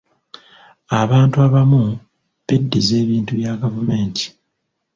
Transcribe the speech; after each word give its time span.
Abantu 1.01 1.35
abamu 1.45 1.81
beddiza 2.45 2.93
ebintu 3.03 3.31
bya 3.39 3.53
gavumenti. 3.61 4.25